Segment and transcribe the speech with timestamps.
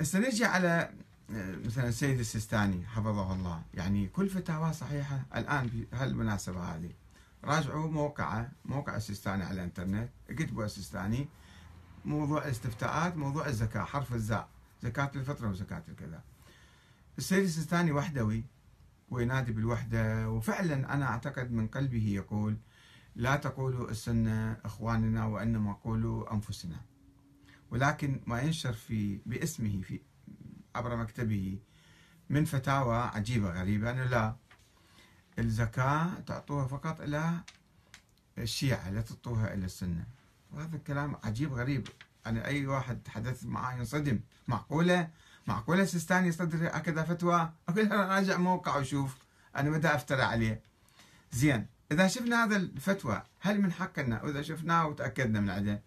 [0.00, 0.90] هسه نجي على
[1.30, 3.62] آه، مثلا السيد السيستاني حفظه الله.
[3.74, 6.90] يعني كل فتاوى صحيحة الآن بهالمناسبة هذه.
[7.44, 11.28] راجعوا موقعه موقع السيستاني على الإنترنت اكتبوا السيستاني.
[12.04, 14.48] موضوع الاستفتاءات موضوع الزكاة حرف الزاء
[14.82, 16.22] زكاة الفطرة وزكاة الكذا.
[17.18, 18.44] السيد السيستاني وحدوي
[19.10, 20.30] وينادي بالوحدة.
[20.30, 22.56] وفعلا أنا أعتقد من قلبه يقول
[23.16, 26.76] لا تقولوا السنة إخواننا وإنما قولوا أنفسنا.
[27.74, 30.00] ولكن ما ينشر في باسمه في
[30.74, 31.58] عبر مكتبه
[32.30, 34.36] من فتاوى عجيبة غريبة أنه لا
[35.38, 37.40] الزكاة تعطوها فقط إلى
[38.38, 40.06] الشيعة لا تعطوها إلى السنة.
[40.52, 41.88] وهذا الكلام عجيب غريب.
[42.26, 44.20] أنا أي واحد تحدث معاه ينصدم.
[44.48, 45.08] معقولة؟
[45.46, 49.16] معقولة سيستاني يصدر هكذا فتوى؟ أقول أنا راجع موقع وشوف.
[49.56, 50.62] أنا متى أفترى عليه.
[51.32, 51.66] زين.
[51.92, 55.82] إذا شفنا هذا الفتوى هل من حقنا؟ وإذا شفناه وتأكدنا من عده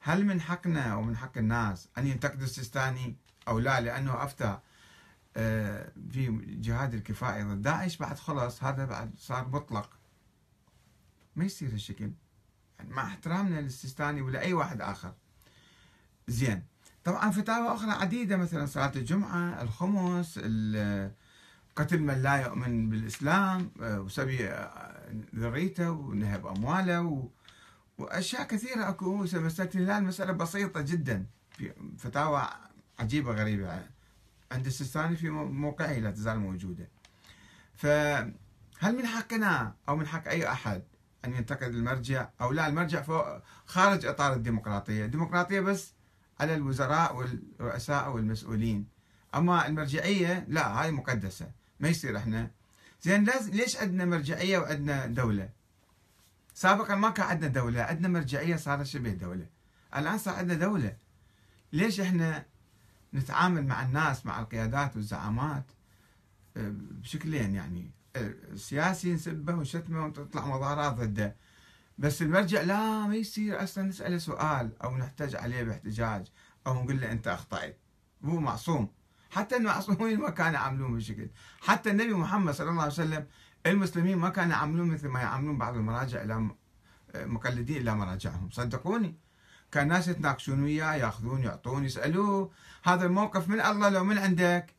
[0.00, 3.16] هل من حقنا ومن حق الناس أن ينتقدوا السيستاني
[3.48, 4.58] أو لا؟ لأنه أفتى
[5.36, 9.90] آه، في جهاد الكفائي ضد داعش بعد خلص هذا بعد صار مطلق.
[11.36, 12.10] ما يصير هالشكل.
[12.78, 15.14] يعني مع احترامنا للسيستاني ولا أي واحد آخر.
[16.28, 16.62] زين.
[17.04, 20.38] طبعا فتاوى أخرى عديدة مثلا صلاة الجمعة الخمس
[21.76, 27.30] قتل من لا يؤمن بالإسلام آه، وسبي آه، ذريته ونهب أمواله
[27.98, 31.26] وأشياء كثيرة أكو مسألة الهلال مسألة بسيطة جدا.
[31.50, 32.48] في فتاوى
[32.98, 33.82] عجيبة غريبة.
[34.52, 36.88] عند السيستاني في موقعه لا تزال موجودة.
[37.74, 38.32] فهل
[38.82, 40.82] من حقنا أو من حق أي أحد
[41.24, 45.04] أن ينتقد المرجع أو لا؟ المرجع فوق خارج إطار الديمقراطية.
[45.04, 45.92] الديمقراطية بس
[46.40, 48.86] على الوزراء والرؤساء والمسؤولين.
[49.34, 51.50] أما المرجعية لا هاي مقدسة.
[51.80, 52.50] ما يصير إحنا.
[53.02, 55.48] زين ليش عندنا مرجعية وعندنا دولة؟
[56.58, 59.46] سابقا ما كان عندنا دولة عندنا مرجعية صارت شبه دولة.
[59.96, 60.96] الآن صار عندنا دولة.
[61.72, 62.46] ليش إحنا
[63.14, 65.64] نتعامل مع الناس مع القيادات والزعامات؟
[66.56, 67.90] آه، بشكلين يعني.
[68.16, 71.36] السياسي نسبه ونشتمه وتطلع مظاهرات ضده.
[71.98, 76.26] بس المرجع لا ما يصير أصلا نسأله سؤال أو نحتاج عليه باحتجاج
[76.66, 77.78] أو نقول له أنت أخطأت.
[78.24, 78.88] هو معصوم.
[79.30, 81.28] حتى المعصومين ما كانوا يعاملون بشكل.
[81.60, 83.26] حتى النبي محمد صلى الله عليه وسلم
[83.66, 86.50] المسلمين ما كانوا يعاملون مثل ما يعاملون بعض المراجع إلى
[87.14, 88.50] مقلدين إلى مراجعهم.
[88.50, 89.14] صدقوني.
[89.72, 92.50] كان ناس يتناقشون وياه يأخذون يعطون يسألوه
[92.82, 94.74] هذا الموقف من الله لو من عندك؟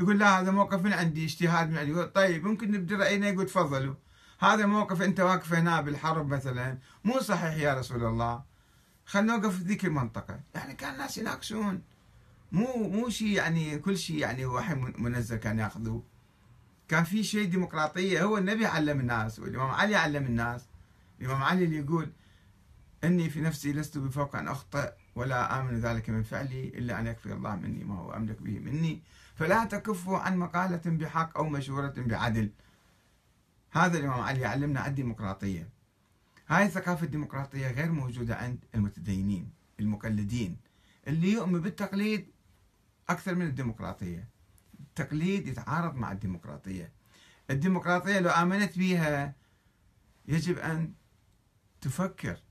[0.00, 1.90] يقول لا هذا موقف من عندي اجتهاد من عندي.
[1.90, 3.94] يقول طيب ممكن نبدي رأينا؟ يقول تفضلوا.
[4.40, 8.42] هذا موقف أنت واقف هنا بالحرب مثلا مو صحيح يا رسول الله.
[9.06, 10.40] خلينا نوقف في ذيك المنطقة.
[10.54, 11.82] يعني كان الناس يناقشون.
[12.52, 16.02] مو مو شيء يعني كل شيء يعني وحي منزل كان ياخذوه
[16.88, 20.68] كان في شيء ديمقراطية هو النبي علم الناس والإمام علي علم الناس.
[21.20, 22.12] الإمام علي اللي يقول
[23.04, 27.32] إني في نفسي لست بفوق أن أخطئ ولا آمن ذلك من فعلي إلا أن يكفي
[27.32, 29.02] الله مني ما هو أملك به مني.
[29.34, 32.50] فلا تكفوا عن مقالة بحق أو مشورة بعدل.
[33.70, 35.68] هذا الإمام علي علمنا عن الديمقراطية.
[36.48, 39.50] هاي الثقافة الديمقراطية غير موجودة عند المتدينين
[39.80, 40.56] المقلدين.
[41.08, 42.26] اللي يؤمن بالتقليد
[43.08, 44.37] أكثر من الديمقراطية.
[45.00, 46.92] التقليد يتعارض مع الديمقراطية.
[47.50, 49.34] الديمقراطية لو آمنت بها
[50.28, 50.92] يجب أن
[51.80, 52.42] تفكر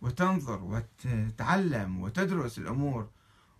[0.00, 3.10] وتنظر وتتعلم وتدرس الأمور.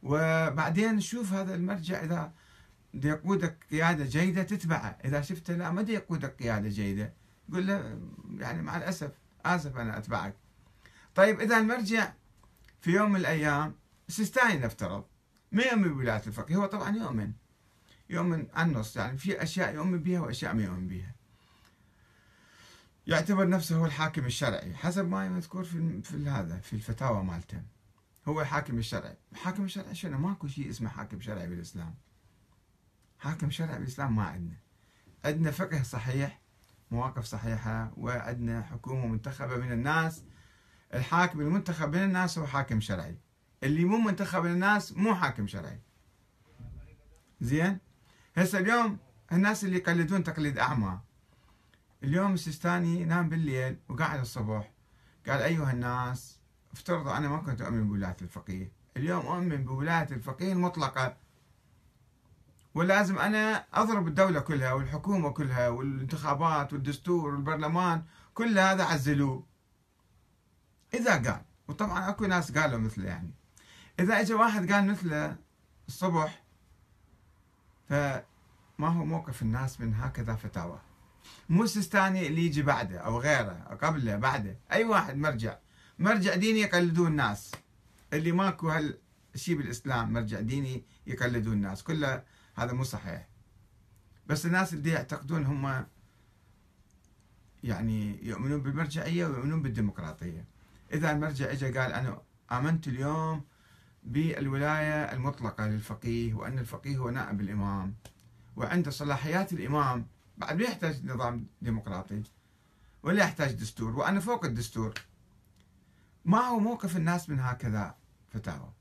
[0.03, 2.33] وبعدين نشوف هذا المرجع إذا
[2.95, 4.99] يقودك قيادة جيدة تتبعه.
[5.05, 7.13] إذا شفته لا ما يقودك قيادة جيدة.
[7.53, 8.01] قل له
[8.39, 9.13] يعني مع الأسف
[9.45, 10.37] آسف أنا أتبعك.
[11.15, 12.13] طيب إذا المرجع
[12.81, 13.75] في يوم من الأيام
[14.09, 15.05] سيستاني نفترض
[15.53, 17.33] ما يؤمن بولاية الفقيه؟ هو طبعا يؤمن.
[18.11, 21.15] يؤمن النص يعني في أشياء يؤمن بها وأشياء ما يؤمن بها.
[23.07, 24.75] يعتبر نفسه هو الحاكم الشرعي.
[24.75, 27.63] حسب ما مذكور في في هذا في الفتاوى مالته.
[28.29, 29.17] هو الحاكم الشرعي.
[29.33, 31.95] الحاكم الشرعي شنو؟ ماكو شيء اسمه حاكم شرعي بالإسلام.
[33.19, 34.57] حاكم شرعي بالإسلام ما عندنا.
[35.25, 36.41] عندنا فقه صحيح
[36.91, 40.23] مواقف صحيحة وعندنا حكومة منتخبة من الناس.
[40.95, 43.19] الحاكم المنتخب من الناس هو حاكم شرعي.
[43.63, 45.81] اللي مو منتخب من الناس مو حاكم شرعي.
[47.41, 47.79] زين؟
[48.39, 48.99] هسه اليوم
[49.33, 50.99] الناس اللي يقلدون تقليد أعمى.
[52.05, 54.71] اليوم السيستاني نام بالليل وقعد الصبح.
[55.29, 56.39] قال أيها الناس
[56.73, 58.73] افترضوا أنا ما كنت أؤمن بولاية الفقيه.
[58.97, 61.17] اليوم أؤمن بولاية الفقيه المطلقة.
[62.75, 68.03] ولازم أنا أضرب الدولة كلها والحكومة كلها والانتخابات والدستور والبرلمان
[68.35, 69.47] كل هذا عزلوه.
[70.95, 73.31] إذا قال وطبعا أكو ناس قالوا مثله يعني.
[74.01, 75.37] إذا إجا واحد قال مثله
[75.89, 76.43] الصبح
[77.89, 80.81] فما هو موقف الناس من هكذا فتاوى.
[81.49, 84.59] مو السيستاني اللي يجي بعده أو غيره قبله بعده.
[84.73, 85.59] أي واحد مرجع.
[85.99, 87.53] مرجع ديني يقلدون الناس
[88.13, 88.99] اللي ماكو هال
[89.35, 92.23] شيء بالإسلام مرجع ديني يقلدون الناس كله
[92.55, 93.29] هذا مو صحيح.
[94.27, 95.87] بس الناس اللي يعتقدون هم
[97.65, 100.45] يعني يؤمنون بالمرجعية ويؤمنون بالديمقراطية.
[100.93, 103.45] إذا المرجع إجا قال أنا آمنت اليوم
[104.09, 107.95] بالولاية المطلقة للفقيه وأن الفقيه هو نائب الإمام.
[108.57, 110.07] وعنده صلاحيات الإمام
[110.39, 112.23] بعد ما يحتاج نظام ديمقراطي
[113.03, 114.95] ولا يحتاج دستور وأنا فوق الدستور.
[116.25, 117.95] ما هو موقف الناس من هكذا
[118.29, 118.73] فتاوى؟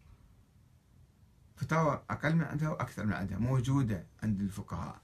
[1.56, 5.02] فتاوى أقل من عندها وأكثر من عندها موجودة عند الفقهاء.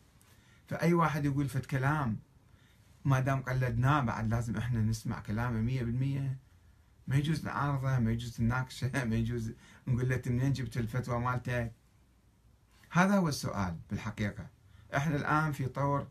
[0.67, 2.17] فأي واحد يقول فت كلام
[3.05, 6.37] ما دام قلدناه بعد لازم إحنا نسمع كلامه مية بالمية.
[7.07, 9.53] ما يجوز نعارضه ما يجوز نناقشه ما يجوز
[9.87, 11.71] نقول له منين جبت الفتوى مالتك.
[12.91, 14.47] هذا هو السؤال بالحقيقة.
[14.95, 16.07] إحنا الآن في طور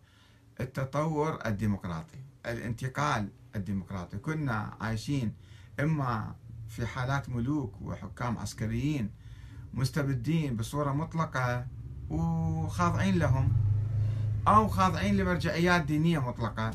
[0.60, 4.18] التطور الديمقراطي الانتقال الديمقراطي.
[4.18, 5.34] كنا عايشين
[5.80, 6.34] إما
[6.68, 9.10] في حالات ملوك وحكام عسكريين
[9.74, 11.66] مستبدين بصورة مطلقة
[12.10, 13.52] وخاضعين لهم
[14.48, 16.70] أو خاضعين لمرجعيات دينية مطلقة.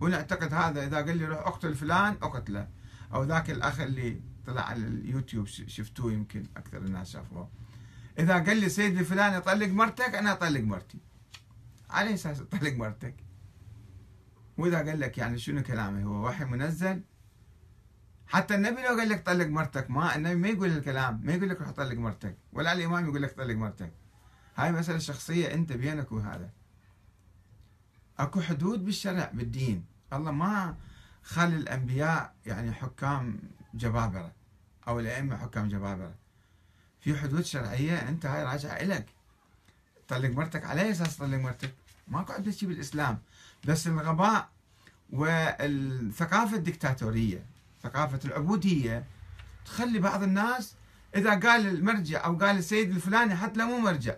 [0.00, 2.68] ونعتقد هذا إذا قال لي روح أقتل فلان أقتله.
[3.14, 7.50] أو ذاك الأخ اللي طلع على اليوتيوب شفتوه يمكن أكثر الناس شافوه.
[8.18, 10.98] إذا قال لي سيد الفلاني طلق مرتك أنا أطلق مرتي.
[11.90, 13.14] على أساس أطلق مرتك.
[14.56, 17.02] وإذا قال لك يعني شنو كلامه؟ هو وحي منزل؟
[18.26, 21.60] حتى النبي لو قال لك طلق مرتك ما النبي ما يقول الكلام ما يقول لك
[21.60, 22.36] روح طلق مرتك.
[22.52, 23.92] ولا الإمام يقول لك طلق مرتك.
[24.56, 26.50] هاي مسألة شخصية أنت بينك وهذا.
[28.18, 29.84] أكو حدود بالشرع بالدين.
[30.12, 30.76] الله ما
[31.22, 33.40] خلي الأنبياء يعني حكام
[33.74, 34.32] جبابرة
[34.88, 36.14] أو الأئمة حكام جبابرة.
[37.00, 39.06] في حدود شرعية أنت هاي راجعه إلك.
[40.08, 41.74] طلق مرتك على أي أساس طلق مرتك؟
[42.08, 43.18] ماكو عندنا شيء بالإسلام.
[43.64, 44.48] بس الغباء
[45.10, 47.46] والثقافة الدكتاتورية
[47.82, 49.04] ثقافة العبودية
[49.64, 50.74] تخلي بعض الناس
[51.16, 54.14] إذا قال المرجع أو قال السيد الفلاني حتى لو مو مرجع.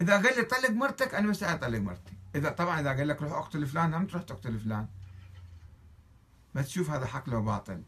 [0.00, 2.12] إذا قال لي طلق مرتك أنا مستعد أطلق مرتي.
[2.34, 4.86] إذا طبعا إذا قال لك روح أقتل فلان هم تروح تقتل فلان.
[6.54, 7.82] ما تشوف هذا حق لو باطل.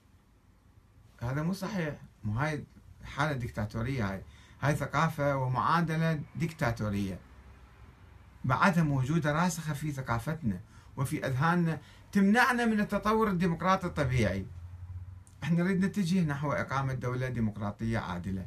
[1.20, 1.94] هذا مو صحيح.
[2.24, 2.64] مو هاي
[3.04, 4.22] حالة ديكتاتورية هاي.
[4.60, 7.18] هاي ثقافة ومعادلة ديكتاتورية.
[8.44, 10.60] بعدها موجودة راسخة في ثقافتنا
[10.96, 11.80] وفي أذهاننا
[12.12, 14.46] تمنعنا من التطور الديمقراطي الطبيعي.
[15.42, 18.46] إحنا نريد نتجه نحو إقامة دولة ديمقراطية عادلة.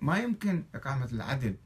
[0.00, 1.56] ما يمكن إقامة العدل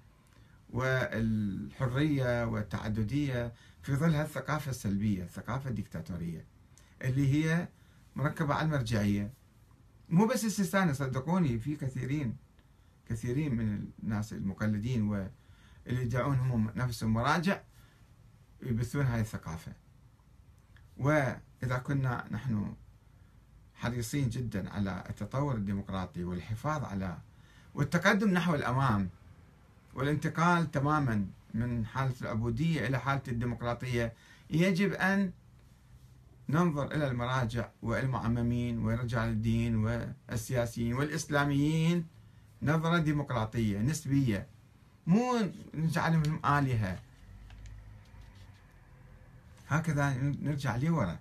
[0.70, 3.52] والحرية والتعددية
[3.82, 6.44] في ظل هالثقافة السلبية الثقافة الديكتاتورية
[7.02, 7.69] اللي هي
[8.20, 9.32] مركبة على المرجعية.
[10.08, 12.37] مو بس السيستاني صدقوني في كثيرين
[13.08, 17.61] كثيرين من الناس المقلدين واللي يدعون هم نفسهم مراجع
[18.62, 19.72] يبثون هاي الثقافة.
[20.96, 22.75] وإذا كنا نحن
[23.75, 27.19] حريصين جدا على التطور الديمقراطي والحفاظ على
[27.75, 29.08] والتقدم نحو الأمام
[29.94, 34.12] والانتقال تماما من حالة العبودية إلى حالة الديمقراطية
[34.50, 35.32] يجب أن
[36.50, 42.06] ننظر إلى المراجع والمعممين ورجال الدين والسياسيين والإسلاميين
[42.62, 44.47] نظرة ديمقراطية نسبية
[45.06, 46.99] مو نجعلهم آلهة.
[49.69, 51.19] هكذا نرجع لورا.